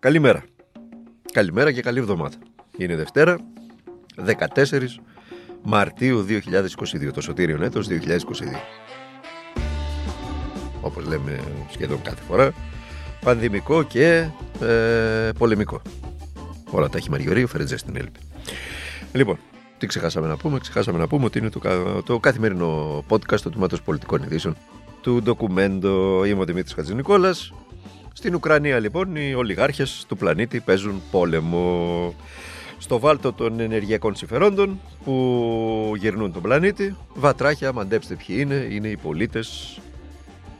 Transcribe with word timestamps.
Καλημέρα. 0.00 0.44
Καλημέρα 1.32 1.72
και 1.72 1.80
καλή 1.80 1.98
εβδομάδα. 1.98 2.36
Είναι 2.76 2.96
Δευτέρα, 2.96 3.38
14 4.54 4.80
Μαρτίου 5.62 6.26
2022, 6.28 7.12
το 7.14 7.20
σωτήριο 7.20 7.64
έτος 7.64 7.86
2022. 7.88 7.92
Όπως 10.80 11.06
λέμε 11.06 11.40
σχεδόν 11.70 12.02
κάθε 12.02 12.22
φορά, 12.22 12.52
πανδημικό 13.20 13.82
και 13.82 14.28
ε, 14.60 15.30
πολεμικό. 15.38 15.82
Όλα 16.70 16.88
τα 16.88 16.98
έχει 16.98 17.10
Μαριωρή, 17.10 17.42
ο 17.42 17.46
Φερετζές 17.46 17.80
στην 17.80 17.96
έλπη. 17.96 18.20
Λοιπόν, 19.12 19.38
τι 19.78 19.86
ξεχάσαμε 19.86 20.26
να 20.26 20.36
πούμε, 20.36 20.58
ξεχάσαμε 20.58 20.98
να 20.98 21.06
πούμε 21.06 21.24
ότι 21.24 21.38
είναι 21.38 21.50
το, 21.50 21.60
το 22.04 22.18
καθημερινό 22.18 23.04
podcast 23.08 23.40
του 23.40 23.50
Τμήματος 23.50 23.82
Πολιτικών 23.82 24.22
Ειδήσεων 24.22 24.56
του 25.00 25.22
ντοκουμέντο. 25.22 26.24
Είμαι 26.24 26.40
ο 26.40 26.44
Δημήτρης 26.44 26.74
Χατζηνικόλας 26.74 27.52
στην 28.20 28.34
Ουκρανία 28.34 28.78
λοιπόν 28.78 29.16
οι 29.16 29.34
ολιγάρχες 29.34 30.04
του 30.08 30.16
πλανήτη 30.16 30.60
παίζουν 30.60 31.02
πόλεμο 31.10 32.14
στο 32.78 32.98
βάλτο 32.98 33.32
των 33.32 33.60
ενεργειακών 33.60 34.14
συμφερόντων 34.14 34.80
που 35.04 35.92
γυρνούν 35.96 36.32
τον 36.32 36.42
πλανήτη. 36.42 36.96
Βατράχια, 37.14 37.72
μαντέψτε 37.72 38.14
ποιοι 38.14 38.36
είναι, 38.40 38.66
είναι 38.70 38.88
οι 38.88 38.96
πολίτες 38.96 39.78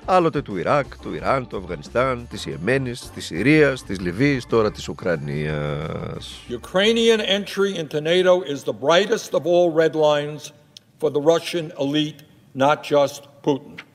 άλλοτε 0.05 0.43
του 0.43 0.57
Ιράκ, 0.57 0.99
του 0.99 1.15
Ιράν, 1.15 1.47
του 1.47 1.57
Αφγανιστάν, 1.57 2.27
της 2.31 2.47
Ιεμένης, 2.47 3.11
της 3.15 3.25
Συρίας, 3.25 3.85
της 3.85 4.01
Λιβύης, 4.01 4.47
τώρα 4.47 4.71
της 4.73 4.89
Ουκρανίας. 4.89 6.41
Ukrainian 6.49 7.21
entry 7.21 7.77
into 7.77 8.01
NATO 8.01 8.43
is 8.43 8.65
the 8.65 8.77
brightest 8.87 9.35
of 9.35 9.43
all 9.47 9.71
red 9.71 9.95
lines 9.95 10.53
for 11.01 11.11
the 11.11 11.21
Russian 11.21 11.73
elite, 11.79 12.21
not 12.55 12.83
just 12.83 13.21
Putin. 13.45 13.90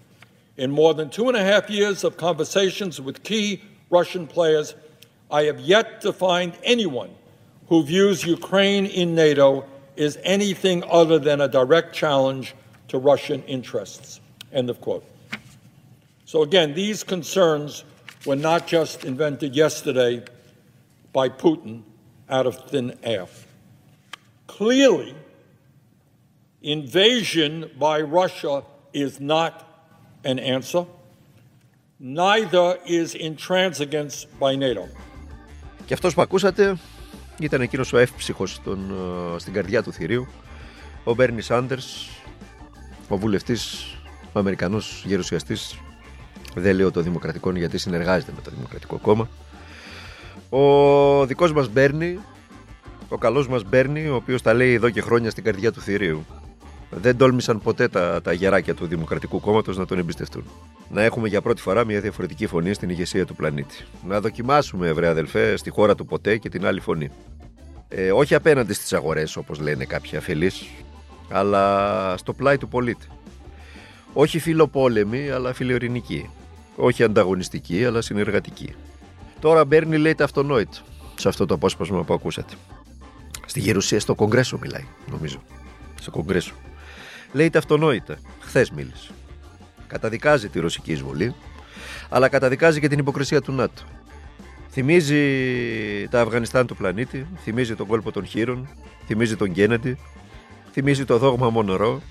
In 0.58 0.72
more 0.72 0.94
than 0.94 1.09
two 1.09 1.27
and 1.27 1.36
a 1.36 1.44
half 1.44 1.70
years 1.70 2.04
of 2.04 2.18
conversations 2.18 3.02
with 3.02 3.23
key 3.23 3.62
Russian 3.90 4.26
players, 4.26 4.76
I 5.30 5.44
have 5.44 5.59
yet 5.59 6.02
to 6.02 6.14
find 6.14 6.54
anyone 6.64 7.09
who 7.68 7.84
views 7.84 8.23
Ukraine 8.23 8.86
in 8.86 9.16
NATO 9.16 9.66
as 9.98 10.17
anything 10.23 10.83
other 10.89 11.20
than 11.20 11.42
a 11.42 11.48
direct 11.48 11.94
challenge 11.94 12.53
to 12.88 12.98
Russian 12.98 13.44
interests. 13.44 14.22
End 14.53 14.70
of 14.70 14.80
quote. 14.80 15.06
So, 16.26 16.42
again, 16.42 16.73
these 16.73 17.03
concerns 17.03 17.83
were 18.26 18.36
not 18.36 18.67
just 18.67 19.03
invented 19.03 19.56
yesterday 19.56 20.23
by 21.11 21.30
Putin 21.30 21.83
out 22.30 22.45
of 22.45 22.70
thin 22.70 22.98
air. 23.03 23.28
Clearly, 24.48 25.16
invasion 26.61 27.70
by 27.78 28.02
Russia 28.02 28.64
is 28.94 29.20
not 29.20 29.75
an 30.26 30.38
answer. 30.40 30.84
Neither 32.00 32.68
is 32.86 33.08
intransigence 33.16 34.16
by 34.40 34.56
NATO. 34.56 34.84
Και 35.86 35.94
αυτός 35.94 36.14
που 36.14 36.22
ακούσατε 36.22 36.78
ήταν 37.40 37.62
εκείνος 37.62 37.94
ο 37.94 37.98
εύψυχος 37.98 38.62
τον, 38.64 38.92
ε, 39.36 39.40
στην 39.40 39.54
καρδιά 39.54 39.84
του 39.84 39.94
θηρίου, 39.94 40.28
ο 41.04 41.14
Μπέρνι 41.14 41.42
Σάντερς, 41.42 42.09
ο 43.08 43.17
βουλευτής, 43.17 43.94
ο 44.34 44.40
Αμερικανός 44.40 45.04
γερουσιαστής, 45.06 45.80
δεν 46.56 46.76
λέω 46.76 46.92
το 46.92 47.02
Δημοκρατικό 47.02 47.52
γιατί 47.52 47.78
συνεργάζεται 47.78 48.32
με 48.36 48.42
το 48.42 48.52
Δημοκρατικό 48.56 48.98
Κόμμα. 48.98 49.30
Ο 50.50 51.26
δικός 51.26 51.54
μας 51.54 51.70
Μπέρνι, 51.70 52.20
ο 53.10 53.17
καλός 53.17 53.48
μας 53.48 53.64
Μπέρνι, 53.64 54.08
ο 54.08 54.16
οποίος 54.16 54.42
τα 54.42 54.54
λέει 54.54 54.73
εδώ 54.73 54.89
και 54.89 55.02
χρόνια 55.02 55.30
στην 55.30 55.44
καρδιά 55.44 55.72
του 55.72 55.82
θηρίου 55.82 56.26
δεν 57.02 57.18
τόλμησαν 57.18 57.62
ποτέ 57.62 57.88
τα, 57.88 58.22
τα 58.22 58.34
γεράκια 58.34 58.76
του 58.76 58.86
Δημοκρατικού 58.86 59.40
Κόμματος 59.40 59.78
να 59.78 59.86
τον 59.86 59.98
εμπιστευτούν. 59.98 60.44
Να 60.90 61.02
έχουμε 61.04 61.28
για 61.28 61.42
πρώτη 61.42 61.62
φορά 61.62 61.86
μια 61.86 62.02
διαφορετική 62.02 62.48
φωνή 62.48 62.74
στην 62.74 62.90
ηγεσία 62.90 63.26
του 63.26 63.36
πλανήτη. 63.36 63.86
Να 64.08 64.20
δοκιμάσουμε, 64.20 64.88
ευρέα 64.88 65.10
αδελφέ, 65.10 65.58
στη 65.58 65.70
χώρα 65.70 65.96
του 65.96 66.06
ποτέ 66.06 66.38
και 66.38 66.50
την 66.50 66.66
άλλη 66.66 66.80
φωνή. 66.80 67.10
Ε, 67.88 68.12
όχι 68.12 68.36
απέναντι 68.36 68.73
στις 68.73 68.94
αγορές, 68.94 69.36
όπως 69.36 69.60
λένε 69.60 69.86
κάποιοι 69.86 70.18
αφελείς, 70.18 70.66
αλλά 71.30 72.18
στο 72.18 72.34
πλάι 72.34 72.58
του 72.58 72.67
πολίτη. 72.67 73.08
Όχι 74.14 74.39
φιλοπόλεμη, 74.39 75.30
αλλά 75.30 75.54
φιλιορινική. 75.54 76.30
Όχι 76.76 77.04
ανταγωνιστική, 77.04 77.86
αλλά 77.86 78.02
συνεργατική. 78.02 78.76
Τώρα 79.39 79.66
Μπέρνι 79.66 79.98
λέει 79.98 80.16
τα 80.16 80.23
αυτονόητο 80.23 80.78
σε 81.16 81.28
αυτό 81.28 81.45
το 81.45 81.54
απόσπασμα 81.54 82.04
που 82.04 82.14
ακούσατε. 82.14 82.54
Στη 83.45 83.60
γερουσία, 83.60 84.00
στο 84.00 84.16
Κογκρέσο 84.16 84.58
μιλάει, 84.61 84.86
νομίζω. 85.11 85.42
Στο 86.02 86.11
Κογκρέσο 86.11 86.54
λέει 87.36 87.50
τα 87.50 87.60
αυτονόητα. 87.60 88.18
Χθες 88.40 88.72
μίλησε. 88.72 89.12
Καταδικάζει 89.88 90.50
τη 90.50 90.60
ρωσική 90.60 90.92
εισβολή, 90.92 91.36
αλλά 92.10 92.28
καταδικάζει 92.28 92.80
και 92.80 92.88
την 92.88 93.00
υποκρισία 93.00 93.42
του 93.42 93.52
ΝΑΤΟ. 93.52 93.82
Θυμίζει 94.70 95.18
τα 96.08 96.22
Αφγανιστάν 96.22 96.68
του 96.68 96.76
πλανήτη, 96.76 97.28
θυμίζει 97.44 97.76
τον 97.76 97.88
κόλπο 97.88 98.12
των 98.12 98.26
χείρων, 98.26 98.68
θυμίζει 99.06 99.36
τον 99.36 99.52
Κέννεντι, 99.52 99.98
θυμίζει 100.72 101.06
το 101.06 101.18
δόγμα 101.18 101.50
Μονορό 101.50 102.02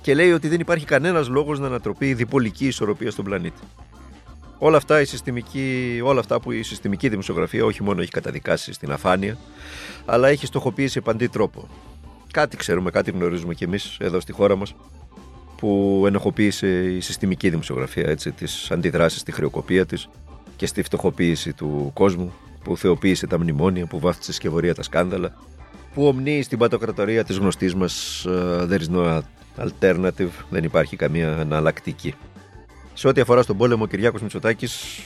και 0.00 0.14
λέει 0.14 0.32
ότι 0.32 0.48
δεν 0.48 0.60
υπάρχει 0.60 0.84
κανένας 0.84 1.28
λόγος 1.28 1.58
να 1.58 1.66
ανατροπεί 1.66 2.08
η 2.08 2.14
διπολική 2.14 2.66
ισορροπία 2.66 3.10
στον 3.10 3.24
πλανήτη. 3.24 3.60
Όλα 4.58 4.76
αυτά, 4.76 5.00
η 5.00 5.04
συστημική, 5.04 6.00
όλα 6.04 6.20
αυτά 6.20 6.40
που 6.40 6.52
η 6.52 6.62
συστημική 6.62 7.08
δημοσιογραφία 7.08 7.64
όχι 7.64 7.82
μόνο 7.82 8.00
έχει 8.00 8.10
καταδικάσει 8.10 8.72
στην 8.72 8.92
αφάνεια, 8.92 9.38
αλλά 10.04 10.28
έχει 10.28 10.46
στοχοποιήσει 10.46 10.98
επαντή 10.98 11.28
τρόπο 11.28 11.68
κάτι 12.36 12.56
ξέρουμε, 12.56 12.90
κάτι 12.90 13.10
γνωρίζουμε 13.10 13.54
κι 13.54 13.64
εμείς 13.64 13.96
εδώ 14.00 14.20
στη 14.20 14.32
χώρα 14.32 14.56
μας 14.56 14.74
που 15.56 16.02
ενοχοποίησε 16.06 16.66
η 16.68 17.00
συστημική 17.00 17.50
δημοσιογραφία, 17.50 18.08
έτσι, 18.08 18.32
τις 18.32 18.70
αντιδράσεις 18.70 19.20
στη 19.20 19.32
χρεοκοπία 19.32 19.86
της 19.86 20.08
και 20.56 20.66
στη 20.66 20.82
φτωχοποίηση 20.82 21.52
του 21.52 21.90
κόσμου, 21.94 22.32
που 22.64 22.76
θεοποίησε 22.76 23.26
τα 23.26 23.38
μνημόνια, 23.38 23.86
που 23.86 23.98
βάφτισε 24.00 24.32
σκευωρία 24.32 24.74
τα 24.74 24.82
σκάνδαλα, 24.82 25.34
που 25.94 26.06
ομνύει 26.06 26.42
στην 26.42 26.58
πατοκρατορία 26.58 27.24
της 27.24 27.36
γνωστής 27.36 27.74
μας 27.74 28.24
uh, 28.28 28.68
there 28.70 28.80
is 28.80 28.96
no 28.96 29.20
alternative, 29.56 30.30
δεν 30.50 30.64
υπάρχει 30.64 30.96
καμία 30.96 31.36
αναλλακτική. 31.36 32.14
Σε 32.94 33.08
ό,τι 33.08 33.20
αφορά 33.20 33.42
στον 33.42 33.56
πόλεμο, 33.56 33.82
ο 33.84 33.86
Κυριάκος 33.86 34.22
Μητσοτάκης, 34.22 34.98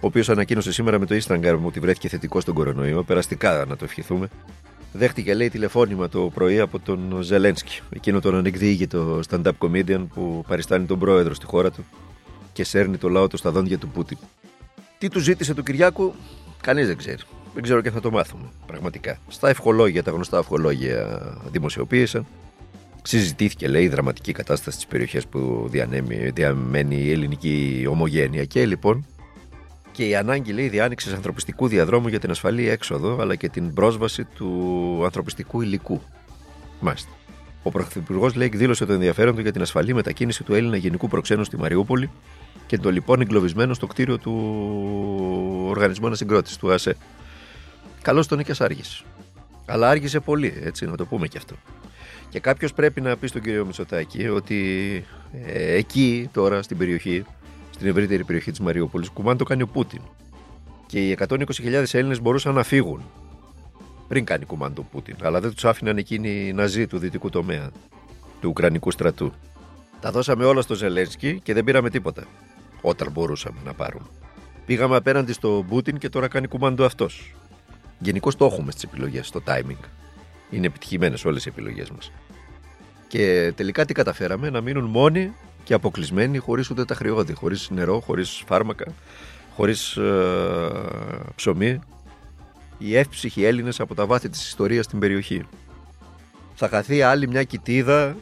ο 0.00 0.06
οποίος 0.06 0.28
ανακοίνωσε 0.28 0.72
σήμερα 0.72 0.98
με 0.98 1.06
το 1.06 1.18
Instagram 1.22 1.58
ότι 1.62 1.80
βρέθηκε 1.80 2.08
θετικό 2.08 2.40
στον 2.40 2.54
κορονοϊό, 2.54 3.02
περαστικά 3.02 3.64
να 3.68 3.76
το 3.76 3.84
ευχηθούμε, 3.84 4.28
Δέχτηκε, 4.92 5.34
λέει, 5.34 5.48
τηλεφώνημα 5.48 6.08
το 6.08 6.30
πρωί 6.34 6.60
από 6.60 6.78
τον 6.78 7.18
Ζελένσκι, 7.20 7.80
εκείνο 7.90 8.20
τον 8.20 8.34
ανεκδίγητο 8.34 9.20
stand-up 9.30 9.52
comedian 9.58 10.06
που 10.14 10.44
παριστάνει 10.48 10.86
τον 10.86 10.98
πρόεδρο 10.98 11.34
στη 11.34 11.46
χώρα 11.46 11.70
του 11.70 11.84
και 12.52 12.64
σέρνει 12.64 12.96
το 12.96 13.08
λαό 13.08 13.28
του 13.28 13.36
στα 13.36 13.50
δόντια 13.50 13.78
του 13.78 13.88
Πούτιν. 13.88 14.18
Τι 14.98 15.08
του 15.08 15.20
ζήτησε 15.20 15.54
του 15.54 15.62
Κυριάκου, 15.62 16.14
κανείς 16.60 16.86
δεν 16.86 16.96
ξέρει. 16.96 17.22
Δεν 17.54 17.62
ξέρω 17.62 17.80
και 17.80 17.90
θα 17.90 18.00
το 18.00 18.10
μάθουμε, 18.10 18.44
πραγματικά. 18.66 19.18
Στα 19.28 19.48
ευχολόγια, 19.48 20.02
τα 20.02 20.10
γνωστά 20.10 20.38
ευχολόγια 20.38 21.20
δημοσιοποίησαν. 21.50 22.26
Συζητήθηκε, 23.02 23.68
λέει, 23.68 23.84
η 23.84 23.88
δραματική 23.88 24.32
κατάσταση 24.32 24.78
τη 24.78 24.84
περιοχή 24.88 25.26
που 25.30 25.66
διανέμει, 25.70 26.30
διαμένει 26.30 26.96
η 26.96 27.10
ελληνική 27.10 27.86
ομογένεια. 27.88 28.44
Και 28.44 28.66
λοιπόν, 28.66 29.06
και 29.98 30.08
η 30.08 30.16
ανάγκη 30.16 30.52
λέει 30.52 30.68
διάνοιξης 30.68 31.12
ανθρωπιστικού 31.12 31.68
διαδρόμου 31.68 32.08
για 32.08 32.18
την 32.18 32.30
ασφαλή 32.30 32.68
έξοδο 32.68 33.18
αλλά 33.20 33.34
και 33.34 33.48
την 33.48 33.74
πρόσβαση 33.74 34.24
του 34.24 35.00
ανθρωπιστικού 35.04 35.60
υλικού. 35.60 36.00
Μάλιστα. 36.80 37.10
Ο 37.62 37.70
Πρωθυπουργός 37.70 38.34
λέει 38.34 38.46
εκδήλωσε 38.46 38.86
το 38.86 38.92
ενδιαφέρον 38.92 39.34
του 39.34 39.40
για 39.40 39.52
την 39.52 39.62
ασφαλή 39.62 39.94
μετακίνηση 39.94 40.44
του 40.44 40.54
Έλληνα 40.54 40.76
γενικού 40.76 41.08
προξένου 41.08 41.44
στη 41.44 41.56
Μαριούπολη 41.56 42.10
και 42.66 42.78
το 42.78 42.90
λοιπόν 42.90 43.20
εγκλωβισμένο 43.20 43.74
στο 43.74 43.86
κτίριο 43.86 44.18
του 44.18 44.32
Οργανισμού 45.68 46.06
Ανασυγκρότησης 46.06 46.56
του 46.56 46.72
ΑΣΕ. 46.72 46.96
Καλώς 48.02 48.26
τον 48.26 48.42
και 48.44 48.54
άργησε. 48.58 49.04
Αλλά 49.66 49.88
άργησε 49.88 50.20
πολύ, 50.20 50.60
έτσι 50.64 50.86
να 50.86 50.96
το 50.96 51.06
πούμε 51.06 51.26
και 51.26 51.38
αυτό. 51.38 51.54
Και 52.28 52.40
κάποιος 52.40 52.72
πρέπει 52.72 53.00
να 53.00 53.16
πει 53.16 53.26
στον 53.26 53.42
κύριο 53.42 53.64
Μητσοτάκη 53.64 54.28
ότι 54.28 55.04
ε, 55.46 55.74
εκεί 55.74 56.28
τώρα 56.32 56.62
στην 56.62 56.76
περιοχή 56.76 57.24
στην 57.78 57.90
ευρύτερη 57.90 58.24
περιοχή 58.24 58.50
της 58.50 58.60
Μαριούπολης, 58.60 59.08
κουμάν 59.08 59.36
το 59.36 59.44
κάνει 59.44 59.62
ο 59.62 59.66
Πούτιν. 59.66 60.00
Και 60.86 61.08
οι 61.08 61.16
120.000 61.28 61.84
Έλληνες 61.92 62.20
μπορούσαν 62.20 62.54
να 62.54 62.62
φύγουν 62.62 63.02
πριν 64.08 64.24
κάνει 64.24 64.44
κουμάν 64.44 64.74
το 64.74 64.82
Πούτιν. 64.82 65.16
Αλλά 65.22 65.40
δεν 65.40 65.54
τους 65.54 65.64
άφηναν 65.64 65.96
εκείνοι 65.96 66.46
οι 66.46 66.52
Ναζί 66.52 66.86
του 66.86 66.98
δυτικού 66.98 67.30
τομέα 67.30 67.70
του 68.40 68.48
Ουκρανικού 68.48 68.90
στρατού. 68.90 69.32
Τα 70.00 70.10
δώσαμε 70.10 70.44
όλα 70.44 70.60
στο 70.60 70.74
Ζελένσκι 70.74 71.40
και 71.40 71.54
δεν 71.54 71.64
πήραμε 71.64 71.90
τίποτα. 71.90 72.24
Όταν 72.80 73.10
μπορούσαμε 73.10 73.58
να 73.64 73.72
πάρουμε. 73.72 74.06
Πήγαμε 74.66 74.96
απέναντι 74.96 75.32
στο 75.32 75.64
Πούτιν 75.68 75.98
και 75.98 76.08
τώρα 76.08 76.28
κάνει 76.28 76.46
κουμάντο 76.46 76.84
αυτός. 76.84 77.34
Γενικώς 77.98 78.36
το 78.36 78.44
έχουμε 78.44 78.70
στις 78.70 78.82
επιλογές, 78.82 79.26
στο 79.26 79.42
timing. 79.46 79.84
Είναι 80.50 80.66
επιτυχημένες 80.66 81.24
όλες 81.24 81.46
οι 81.46 81.48
επιλογές 81.48 81.90
μας. 81.90 82.12
Και 83.08 83.52
τελικά 83.56 83.84
τι 83.84 83.92
καταφέραμε, 83.92 84.50
να 84.50 84.60
μείνουν 84.60 84.84
μόνοι 84.84 85.32
και 85.68 85.74
αποκλεισμένοι 85.74 86.38
χωρίς 86.38 86.70
ούτε 86.70 86.84
τα 86.84 86.94
χρειώδη, 86.94 87.32
χωρίς 87.32 87.70
νερό, 87.70 88.00
χωρίς 88.00 88.42
φάρμακα, 88.46 88.84
χωρίς 89.56 89.96
ε, 89.96 90.70
ψωμί. 91.34 91.78
Οι 92.78 92.96
εύψυχοι 92.96 93.44
Έλληνες 93.44 93.80
από 93.80 93.94
τα 93.94 94.06
βάθη 94.06 94.28
της 94.28 94.46
ιστορίας 94.46 94.84
στην 94.84 94.98
περιοχή. 94.98 95.46
Θα 96.54 96.68
χαθεί 96.68 97.02
άλλη 97.02 97.28
μια 97.28 97.42
κοιτίδα, 97.42 98.16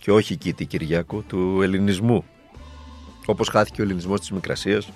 και 0.00 0.12
όχι 0.12 0.36
κήτη 0.36 0.64
Κυριάκου, 0.66 1.22
του 1.22 1.62
ελληνισμού. 1.62 2.24
Όπως 3.26 3.48
χάθηκε 3.48 3.80
ο 3.80 3.84
ελληνισμός 3.84 4.20
της 4.20 4.30
Μικρασίας, 4.30 4.88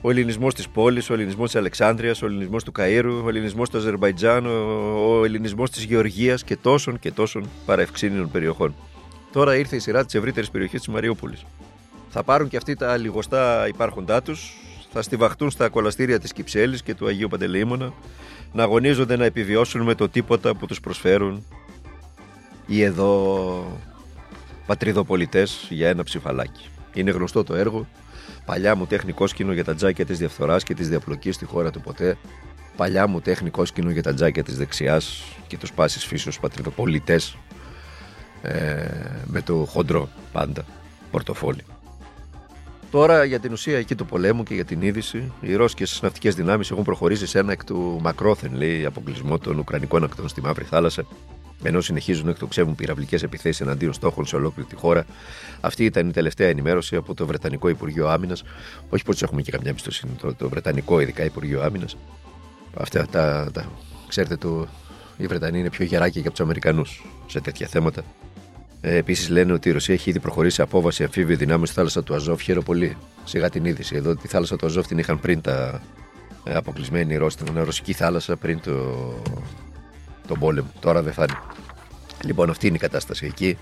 ο 0.00 0.10
ελληνισμός 0.10 0.54
της 0.54 0.68
πόλης, 0.68 1.10
ο 1.10 1.14
ελληνισμός 1.14 1.50
της 1.50 1.60
Αλεξάνδρειας, 1.60 2.22
ο 2.22 2.26
ελληνισμός 2.26 2.64
του 2.64 2.72
Καΐρου, 2.78 3.20
ο 3.24 3.28
ελληνισμός 3.28 3.70
του 3.70 3.76
Αζερβαϊτζάν, 3.76 4.46
ο 4.46 5.24
ελληνισμός 5.24 5.70
της 5.70 5.84
Γεωργίας 5.84 6.44
και 6.44 6.56
τόσων 6.56 6.98
και 6.98 7.12
τόσων 7.12 7.48
παραευξήνιων 7.66 8.30
περιοχών. 8.30 8.74
Τώρα 9.34 9.56
ήρθε 9.56 9.76
η 9.76 9.78
σειρά 9.78 10.04
της 10.04 10.14
ευρύτερης 10.14 10.50
περιοχής 10.50 10.80
της 10.80 10.88
Μαριούπολης. 10.88 11.44
Θα 12.10 12.22
πάρουν 12.22 12.48
και 12.48 12.56
αυτοί 12.56 12.74
τα 12.74 12.96
λιγοστά 12.96 13.68
υπάρχοντά 13.68 14.22
τους, 14.22 14.52
θα 14.92 15.02
στιβαχτούν 15.02 15.50
στα 15.50 15.68
κολαστήρια 15.68 16.18
της 16.18 16.32
Κυψέλης 16.32 16.82
και 16.82 16.94
του 16.94 17.06
Αγίου 17.06 17.28
Παντελεήμονα, 17.28 17.92
να 18.52 18.62
αγωνίζονται 18.62 19.16
να 19.16 19.24
επιβιώσουν 19.24 19.82
με 19.82 19.94
το 19.94 20.08
τίποτα 20.08 20.54
που 20.54 20.66
τους 20.66 20.80
προσφέρουν 20.80 21.44
οι 22.66 22.82
εδώ 22.82 23.80
πατριδοπολιτές 24.66 25.66
για 25.70 25.88
ένα 25.88 26.02
ψηφαλάκι. 26.02 26.68
Είναι 26.92 27.10
γνωστό 27.10 27.44
το 27.44 27.54
έργο. 27.54 27.86
Παλιά 28.44 28.74
μου 28.74 28.86
τέχνη 28.86 29.14
σκηνό 29.24 29.52
για 29.52 29.64
τα 29.64 29.74
τζάκια 29.74 30.04
της 30.04 30.18
διαφθοράς 30.18 30.62
και 30.64 30.74
της 30.74 30.88
διαπλοκής 30.88 31.34
στη 31.34 31.44
χώρα 31.44 31.70
του 31.70 31.80
ποτέ. 31.80 32.16
Παλιά 32.76 33.06
μου 33.06 33.20
τέχνη 33.20 33.50
σκηνό 33.62 33.90
για 33.90 34.02
τα 34.02 34.14
τζάκια 34.14 34.42
της 34.42 34.56
δεξιάς 34.56 35.22
και 35.46 35.58
τους 35.58 35.72
πάσης 35.72 36.04
φύσεως 36.04 36.40
πατριδοπολιτές. 36.40 37.36
Ε, 38.46 38.86
με 39.26 39.42
το 39.42 39.54
χοντρό 39.54 40.08
πάντα 40.32 40.64
πορτοφόλι. 41.10 41.64
Τώρα 42.90 43.24
για 43.24 43.40
την 43.40 43.52
ουσία 43.52 43.78
εκεί 43.78 43.94
του 43.94 44.06
πολέμου 44.06 44.42
και 44.42 44.54
για 44.54 44.64
την 44.64 44.82
είδηση, 44.82 45.32
οι 45.40 45.54
Ρώσικες 45.54 46.00
ναυτικέ 46.02 46.30
δυνάμεις 46.30 46.70
έχουν 46.70 46.84
προχωρήσει 46.84 47.26
σε 47.26 47.38
ένα 47.38 47.52
εκ 47.52 47.64
του 47.64 47.98
μακρόθεν 48.02 48.54
λέει, 48.54 48.84
αποκλεισμό 48.84 49.38
των 49.38 49.58
Ουκρανικών 49.58 50.04
ακτών 50.04 50.28
στη 50.28 50.40
Μαύρη 50.40 50.64
Θάλασσα 50.64 51.04
ενώ 51.62 51.80
συνεχίζουν 51.80 52.24
να 52.24 52.30
εκτοξεύουν 52.30 52.74
πυραυλικές 52.74 53.22
επιθέσεις 53.22 53.60
εναντίον 53.60 53.92
στόχων 53.92 54.26
σε 54.26 54.36
ολόκληρη 54.36 54.68
τη 54.68 54.74
χώρα. 54.74 55.04
Αυτή 55.60 55.84
ήταν 55.84 56.08
η 56.08 56.12
τελευταία 56.12 56.48
ενημέρωση 56.48 56.96
από 56.96 57.14
το 57.14 57.26
Βρετανικό 57.26 57.68
Υπουργείο 57.68 58.08
Άμυνας. 58.08 58.42
Όχι 58.90 59.04
πως 59.04 59.22
έχουμε 59.22 59.42
και 59.42 59.50
καμιά 59.50 59.70
εμπιστοσύνη, 59.70 60.12
το, 60.20 60.34
το 60.34 60.48
Βρετανικό 60.48 61.00
ειδικά 61.00 61.24
Υπουργείο 61.24 61.62
Άμυνας. 61.62 61.96
Αυτά 62.76 63.06
τα, 63.06 63.50
τα, 63.52 63.66
ξέρετε, 64.08 64.36
το, 64.36 64.66
οι 65.16 65.26
Βρετανοί 65.26 65.58
είναι 65.58 65.70
πιο 65.70 65.84
γεράκια 65.84 66.20
και 66.20 66.26
από 66.26 66.36
τους 66.36 66.44
Αμερικανούς 66.44 67.04
σε 67.26 67.40
τέτοια 67.40 67.66
θέματα. 67.66 68.04
Ε, 68.86 68.96
Επίσης 68.96 69.28
λένε 69.28 69.52
ότι 69.52 69.68
η 69.68 69.72
Ρωσία 69.72 69.94
έχει 69.94 70.10
ήδη 70.10 70.20
προχωρήσει 70.20 70.54
σε 70.54 70.62
απόβαση 70.62 71.04
αμφίβιου 71.04 71.36
δυνάμει 71.36 71.66
στη 71.66 71.74
θάλασσα 71.74 72.02
του 72.02 72.14
Αζόφ. 72.14 72.42
Χαίρομαι 72.42 72.64
πολύ. 72.64 72.96
Σιγά 73.24 73.50
την 73.50 73.64
είδηση. 73.64 73.96
Εδώ 73.96 74.16
τη 74.16 74.28
θάλασσα 74.28 74.56
του 74.56 74.66
Αζόφ 74.66 74.86
την 74.86 74.98
είχαν 74.98 75.20
πριν 75.20 75.40
τα 75.40 75.82
ε, 76.44 76.54
αποκλεισμένη 76.54 77.16
Ρώσοι, 77.16 77.38
ρωσική 77.54 77.92
θάλασσα 77.92 78.36
πριν 78.36 78.60
το, 78.60 78.72
τον 80.26 80.38
πόλεμο. 80.38 80.68
Τώρα 80.80 81.02
δεν 81.02 81.12
θα 81.12 81.22
είναι. 81.28 81.38
Λοιπόν, 82.24 82.50
αυτή 82.50 82.66
είναι 82.66 82.76
η 82.76 82.78
κατάσταση 82.78 83.26
εκεί. 83.26 83.58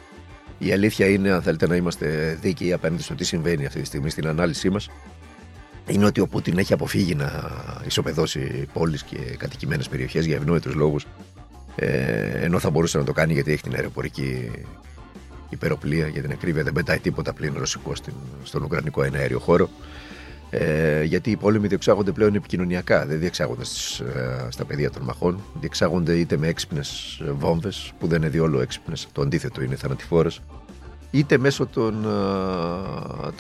Η 0.59 0.73
αλήθεια 0.73 1.07
είναι, 1.09 1.31
αν 1.31 1.43
θέλετε 1.43 1.67
να 1.67 1.77
είμαστε 1.77 2.39
δίκαιοι 2.41 2.73
απέναντι 2.73 3.03
στο 3.03 3.15
τι 3.15 3.25
συμβαίνει 3.25 3.67
αυτή 3.67 3.81
τη 3.81 3.87
στιγμή 3.87 4.11
στην 4.11 4.27
ανάλυση 4.27 4.71
μας, 4.71 4.91
είναι 5.87 6.05
ότι 6.05 6.21
ο 6.21 6.27
Πούτιν 6.27 6.59
έχει 6.59 6.73
αποφύγει 6.73 7.15
να 7.15 7.51
ισοπεδώσει 7.87 8.67
πόλεις 8.73 9.03
και 9.03 9.17
κατοικημένες 9.17 9.89
περιοχές 9.89 10.25
για 10.27 10.37
ευνόητους 10.37 10.75
λόγους. 10.75 11.07
Ε, 11.77 12.45
ενώ 12.45 12.59
θα 12.59 12.71
μπορούσε 12.71 12.99
να 12.99 13.05
το 13.05 13.13
κάνει 13.13 13.33
γιατί 13.33 13.53
έχει 13.53 13.63
την 13.63 13.75
αεροπορική 13.75 14.51
υπεροπλία. 15.55 16.09
Για 16.09 16.23
την 16.23 16.31
ακρίβεια 16.31 16.63
δεν 16.63 16.73
πετάει 16.73 16.99
τίποτα 16.99 17.33
πλήν 17.33 17.55
ρωσικό 17.59 17.93
στον 18.43 18.63
Ουκρανικό 18.63 19.03
εναέριο 19.03 19.39
χώρο. 19.39 19.71
Ε, 20.51 21.03
γιατί 21.03 21.31
οι 21.31 21.37
πόλεμοι 21.37 21.67
διεξάγονται 21.67 22.13
πλέον 22.13 22.35
επικοινωνιακά, 22.35 23.07
δεν 23.07 23.19
διεξάγονται 23.19 23.65
στις, 23.65 24.01
ε, 24.01 24.47
στα 24.49 24.65
πεδία 24.65 24.91
των 24.91 25.03
μαχών. 25.03 25.41
Διεξάγονται 25.61 26.15
είτε 26.19 26.37
με 26.37 26.49
έξυπνες 26.49 27.21
βόμβες, 27.39 27.93
που 27.99 28.07
δεν 28.07 28.21
είναι 28.21 28.31
διόλου 28.31 28.59
έξυπνες, 28.59 29.09
το 29.13 29.23
αντίθετο 29.23 29.63
είναι 29.63 29.77
θανατηφόρες, 29.77 30.41
είτε 31.11 31.39
μέσω 31.39 31.67
των, 31.67 32.05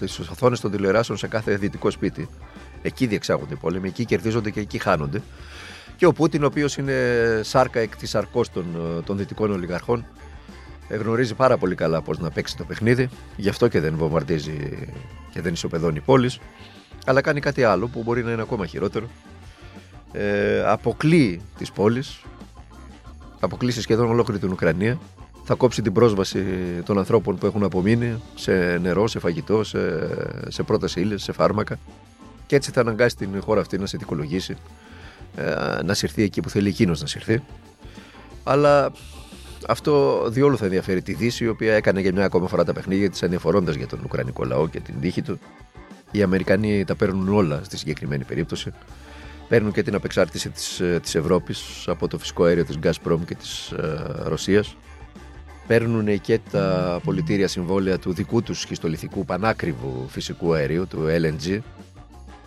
ε, 0.00 0.20
οθόνε 0.30 0.56
των 0.56 0.70
τηλεοράσεων 0.70 1.18
σε 1.18 1.26
κάθε 1.26 1.56
δυτικό 1.56 1.90
σπίτι. 1.90 2.28
Εκεί 2.82 3.06
διεξάγονται 3.06 3.54
οι 3.54 3.56
πόλεμοι, 3.56 3.88
εκεί 3.88 4.04
κερδίζονται 4.04 4.50
και 4.50 4.60
εκεί 4.60 4.78
χάνονται. 4.78 5.22
Και 5.96 6.06
ο 6.06 6.12
Πούτιν, 6.12 6.42
ο 6.42 6.46
οποίος 6.46 6.76
είναι 6.76 6.94
σάρκα 7.42 7.80
εκ 7.80 7.96
της 7.96 8.14
αρκό 8.14 8.44
των, 8.52 8.64
ε, 8.98 9.02
των 9.02 9.16
δυτικών 9.16 9.50
ολιγαρχών, 9.50 10.00
ε, 10.00 10.21
γνωρίζει 10.88 11.34
πάρα 11.34 11.56
πολύ 11.56 11.74
καλά 11.74 12.02
πώς 12.02 12.18
να 12.18 12.30
παίξει 12.30 12.56
το 12.56 12.64
παιχνίδι. 12.64 13.08
Γι' 13.36 13.48
αυτό 13.48 13.68
και 13.68 13.80
δεν 13.80 13.96
βομβαρδίζει 13.96 14.88
και 15.32 15.40
δεν 15.40 15.52
ισοπεδώνει 15.52 16.00
πόλεις 16.00 16.38
αλλά 17.06 17.20
κάνει 17.20 17.40
κάτι 17.40 17.64
άλλο 17.64 17.88
που 17.88 18.02
μπορεί 18.02 18.22
να 18.22 18.32
είναι 18.32 18.42
ακόμα 18.42 18.66
χειρότερο. 18.66 19.06
Ε, 20.12 20.62
αποκλείει 20.66 21.40
τις 21.58 21.72
πόλεις, 21.72 22.22
αποκλείσει 23.40 23.80
σχεδόν 23.80 24.08
ολόκληρη 24.08 24.40
την 24.40 24.52
Ουκρανία, 24.52 24.98
θα 25.44 25.54
κόψει 25.54 25.82
την 25.82 25.92
πρόσβαση 25.92 26.44
των 26.84 26.98
ανθρώπων 26.98 27.36
που 27.36 27.46
έχουν 27.46 27.62
απομείνει 27.62 28.22
σε 28.34 28.52
νερό, 28.82 29.06
σε 29.06 29.18
φαγητό, 29.18 29.64
σε, 29.64 29.78
σε 30.48 30.62
πρώτες 30.62 30.96
ύλες, 30.96 31.22
σε 31.22 31.32
φάρμακα 31.32 31.78
και 32.46 32.56
έτσι 32.56 32.70
θα 32.70 32.80
αναγκάσει 32.80 33.16
την 33.16 33.40
χώρα 33.40 33.60
αυτή 33.60 33.78
να 33.78 33.86
σε 33.86 33.96
δικολογήσει, 33.96 34.56
ε, 35.36 35.82
να 35.84 35.94
συρθεί 35.94 36.22
εκεί 36.22 36.40
που 36.40 36.50
θέλει 36.50 36.68
εκείνος 36.68 37.00
να 37.00 37.06
συρθεί. 37.06 37.42
Αλλά 38.44 38.92
αυτό 39.68 40.24
διόλου 40.28 40.56
θα 40.56 40.64
ενδιαφέρει 40.64 41.02
τη 41.02 41.14
Δύση, 41.14 41.44
η 41.44 41.48
οποία 41.48 41.74
έκανε 41.74 42.00
για 42.00 42.12
μια 42.12 42.24
ακόμα 42.24 42.48
φορά 42.48 42.64
τα 42.64 42.72
παιχνίδια 42.72 43.10
της, 43.10 43.22
ανεφορώντας 43.22 43.74
για 43.74 43.86
τον 43.86 44.00
Ουκρανικό 44.04 44.44
λαό 44.44 44.68
και 44.68 44.80
την 44.80 45.00
τύχη 45.00 45.22
του. 45.22 45.38
Οι 46.10 46.22
Αμερικανοί 46.22 46.84
τα 46.84 46.94
παίρνουν 46.94 47.28
όλα 47.28 47.60
στη 47.64 47.76
συγκεκριμένη 47.76 48.24
περίπτωση. 48.24 48.72
Παίρνουν 49.48 49.72
και 49.72 49.82
την 49.82 49.94
απεξάρτηση 49.94 50.50
της, 50.50 50.80
ε, 50.80 50.98
της 51.02 51.14
Ευρώπης 51.14 51.84
από 51.86 52.08
το 52.08 52.18
φυσικό 52.18 52.44
αέριο 52.44 52.64
της 52.64 52.78
Gazprom 52.82 53.18
και 53.26 53.34
της 53.34 53.70
ε, 53.70 54.04
Ρωσίας. 54.24 54.76
Παίρνουν 55.66 56.20
και 56.20 56.40
τα 56.50 57.00
πολιτήρια 57.04 57.48
συμβόλαια 57.48 57.98
του 57.98 58.12
δικού 58.12 58.42
τους 58.42 58.60
σχιστολιθικού 58.60 59.24
πανάκριβου 59.24 60.06
φυσικού 60.08 60.54
αερίου, 60.54 60.86
του 60.86 61.06
LNG, 61.06 61.58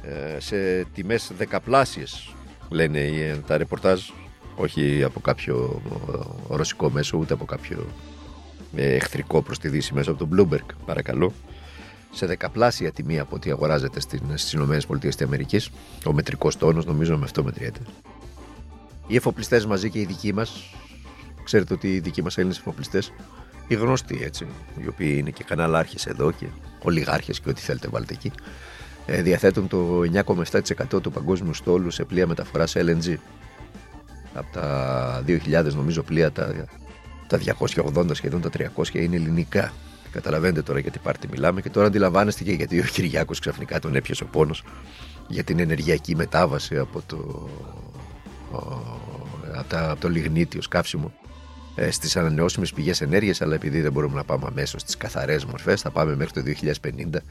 ε, 0.07 0.39
σε 0.39 0.83
τιμές 0.93 1.31
δεκαπλάσιες, 1.37 2.33
λένε 2.69 2.99
ε, 2.99 3.35
τα 3.47 3.57
ρεπορτάζ, 3.57 4.01
όχι 4.55 5.03
από 5.03 5.19
κάποιο 5.19 5.81
ρωσικό 6.47 6.89
μέσο, 6.89 7.17
ούτε 7.17 7.33
από 7.33 7.45
κάποιο 7.45 7.85
εχθρικό 8.75 9.41
προς 9.41 9.59
τη 9.59 9.67
Δύση 9.67 9.93
μέσω 9.93 10.11
από 10.11 10.25
τον 10.25 10.29
Bloomberg, 10.49 10.75
παρακαλώ 10.85 11.33
σε 12.11 12.25
δεκαπλάσια 12.25 12.91
τιμή 12.91 13.19
από 13.19 13.35
ό,τι 13.35 13.51
αγοράζεται 13.51 13.99
στις 13.99 14.53
ΗΠΑ. 14.53 15.59
Ο 16.05 16.13
μετρικός 16.13 16.57
τόνος 16.57 16.85
νομίζω 16.85 17.17
με 17.17 17.23
αυτό 17.23 17.43
μετριέται. 17.43 17.79
Οι 19.07 19.15
εφοπλιστές 19.15 19.65
μαζί 19.65 19.89
και 19.89 19.99
οι 19.99 20.05
δικοί 20.05 20.33
μας, 20.33 20.73
ξέρετε 21.43 21.73
ότι 21.73 21.93
οι 21.93 21.99
δικοί 21.99 22.21
μας 22.23 22.37
Έλληνες 22.37 22.57
εφοπλιστές, 22.57 23.13
οι 23.67 23.75
γνωστοί 23.75 24.19
έτσι, 24.23 24.47
οι 24.83 24.87
οποίοι 24.87 25.15
είναι 25.19 25.29
και 25.29 25.43
καναλάρχες 25.43 26.05
εδώ 26.05 26.31
και 26.31 26.45
ολιγάρχες 26.83 27.39
και 27.39 27.49
ό,τι 27.49 27.61
θέλετε 27.61 27.87
βάλτε 27.87 28.13
εκεί, 28.13 28.31
ε, 29.05 29.21
διαθέτουν 29.21 29.67
το 29.67 30.03
9,7% 30.03 31.01
του 31.01 31.11
παγκόσμιου 31.11 31.53
στόλου 31.53 31.91
σε 31.91 32.03
πλοία 32.03 32.27
μεταφοράς 32.27 32.75
LNG. 32.77 33.15
Από 34.35 34.53
τα 34.53 35.23
2.000 35.27 35.73
νομίζω 35.73 36.03
πλοία 36.03 36.31
τα, 36.31 36.67
τα 37.27 37.39
280 37.95 38.05
σχεδόν 38.11 38.41
τα 38.41 38.49
300 38.75 38.93
είναι 38.93 39.15
ελληνικά. 39.15 39.73
Καταλαβαίνετε 40.11 40.61
τώρα 40.61 40.79
γιατί 40.79 40.99
πάρτι 40.99 41.27
μιλάμε 41.27 41.61
και 41.61 41.69
τώρα 41.69 41.87
αντιλαμβάνεστε 41.87 42.43
και 42.43 42.51
γιατί 42.51 42.79
ο 42.79 42.83
Κυριάκος 42.83 43.39
ξαφνικά 43.39 43.79
τον 43.79 43.95
έπιασε 43.95 44.23
ο 44.23 44.27
πόνος 44.27 44.63
για 45.27 45.43
την 45.43 45.59
ενεργειακή 45.59 46.15
μετάβαση 46.15 46.77
από 46.77 47.01
το, 47.05 47.49
από 49.77 50.01
το 50.01 50.09
λιγνίτι 50.09 50.57
ω 50.57 50.61
καύσιμο 50.69 51.13
ε, 51.75 51.91
στις 51.91 52.17
ανανεώσιμες 52.17 52.73
πηγές 52.73 53.01
ενέργειας. 53.01 53.41
Αλλά 53.41 53.55
επειδή 53.55 53.81
δεν 53.81 53.91
μπορούμε 53.91 54.15
να 54.15 54.23
πάμε 54.23 54.45
αμέσως 54.47 54.81
στις 54.81 54.97
καθαρές 54.97 55.45
μορφές, 55.45 55.81
θα 55.81 55.89
πάμε 55.91 56.15
μέχρι 56.15 56.33
το 56.33 56.69
2050 56.81 57.21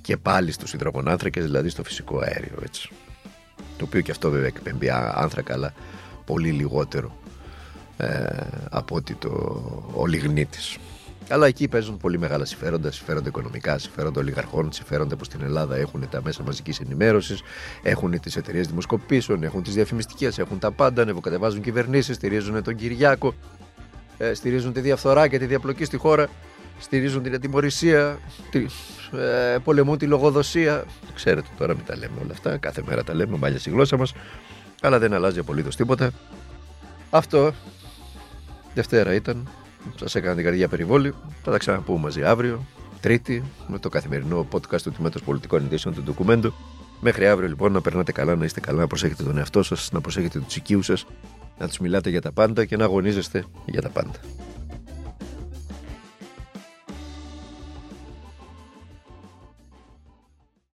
και 0.00 0.16
πάλι 0.16 0.52
στους 0.52 0.72
υδρογονάνθρακες, 0.72 1.44
δηλαδή 1.44 1.68
στο 1.68 1.84
φυσικό 1.84 2.18
αέριο. 2.18 2.58
Έτσι. 2.64 2.90
Το 3.78 3.84
οποίο 3.84 4.00
και 4.00 4.10
αυτό 4.10 4.30
βέβαια 4.30 4.46
εκπέμπει 4.46 4.88
άνθρακα, 5.14 5.52
αλλά 5.54 5.72
πολύ 6.24 6.50
λιγότερο 6.50 7.16
ε, 7.96 8.26
από 8.70 8.94
ότι 8.94 9.14
το, 9.14 9.30
ο 9.94 10.06
λιγνίτης. 10.06 10.76
Αλλά 11.30 11.46
εκεί 11.46 11.68
παίζουν 11.68 11.96
πολύ 11.96 12.18
μεγάλα 12.18 12.44
συμφέροντα, 12.44 12.90
συμφέροντα 12.90 13.28
οικονομικά, 13.28 13.78
συμφέροντα 13.78 14.20
ολιγαρχών, 14.20 14.72
συμφέροντα 14.72 15.16
που 15.16 15.24
στην 15.24 15.40
Ελλάδα 15.42 15.76
έχουν 15.76 16.08
τα 16.10 16.20
μέσα 16.24 16.42
μαζικής 16.42 16.80
ενημέρωσης, 16.80 17.42
έχουν 17.82 18.20
τις 18.20 18.36
εταιρείες 18.36 18.66
δημοσκοπήσεων, 18.66 19.42
έχουν 19.42 19.62
τις 19.62 19.74
διαφημιστικές, 19.74 20.38
έχουν 20.38 20.58
τα 20.58 20.70
πάντα, 20.70 21.02
ανεβοκατεβάζουν 21.02 21.60
κυβερνήσεις, 21.62 22.16
στηρίζουν 22.16 22.62
τον 22.62 22.74
Κυριάκο, 22.74 23.34
ε, 24.18 24.34
στηρίζουν 24.34 24.72
τη 24.72 24.80
διαφθορά 24.80 25.28
και 25.28 25.38
τη 25.38 25.46
διαπλοκή 25.46 25.84
στη 25.84 25.96
χώρα, 25.96 26.28
στηρίζουν 26.78 27.22
την 27.22 27.34
ατιμορρησία, 27.34 28.18
τη, 28.50 28.66
ε, 29.18 29.58
πολεμούν 29.64 29.98
τη 29.98 30.06
λογοδοσία. 30.06 30.84
Ξέρετε 31.14 31.48
τώρα 31.58 31.74
μην 31.74 31.84
τα 31.84 31.96
λέμε 31.96 32.14
όλα 32.22 32.32
αυτά, 32.32 32.56
κάθε 32.56 32.82
μέρα 32.86 33.04
τα 33.04 33.14
λέμε, 33.14 33.36
μάλια 33.36 33.58
στη 33.58 33.70
γλώσσα 33.70 33.96
μας, 33.96 34.12
αλλά 34.80 34.98
δεν 34.98 35.12
αλλάζει 35.12 35.38
απολύτως 35.38 35.76
τίποτα. 35.76 36.10
Αυτό 37.10 37.52
Δευτέρα 38.74 39.14
ήταν, 39.14 39.48
Σας 39.96 40.14
έκανα 40.14 40.34
την 40.34 40.44
καρδιά 40.44 40.68
περιβόλη. 40.68 41.14
Θα 41.42 41.50
τα 41.50 41.58
ξαναπούμε 41.58 42.00
μαζί 42.00 42.22
αύριο, 42.22 42.64
Τρίτη, 43.00 43.42
με 43.66 43.78
το 43.78 43.88
καθημερινό 43.88 44.46
podcast 44.52 44.80
του 44.82 44.90
Τμήματος 44.90 45.22
Πολιτικών 45.22 45.64
Ειδήσεων 45.64 45.94
του 45.94 46.02
Ντοκουμέντου. 46.02 46.52
Μέχρι 47.00 47.26
αύριο 47.26 47.48
λοιπόν 47.48 47.72
να 47.72 47.80
περνάτε 47.80 48.12
καλά, 48.12 48.36
να 48.36 48.44
είστε 48.44 48.60
καλά, 48.60 48.80
να 48.80 48.86
προσέχετε 48.86 49.22
τον 49.22 49.38
εαυτό 49.38 49.62
σας, 49.62 49.92
να 49.92 50.00
προσέχετε 50.00 50.38
τους 50.38 50.56
οικείους 50.56 50.86
σας, 50.86 51.06
να 51.58 51.68
τους 51.68 51.78
μιλάτε 51.78 52.10
για 52.10 52.20
τα 52.20 52.32
πάντα 52.32 52.64
και 52.64 52.76
να 52.76 52.84
αγωνίζεστε 52.84 53.44
για 53.66 53.82
τα 53.82 53.88
πάντα. 53.88 54.18